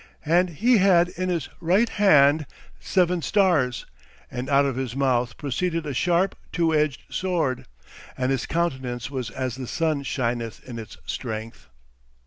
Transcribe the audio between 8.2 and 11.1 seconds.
His countenance was as the sun shineth in its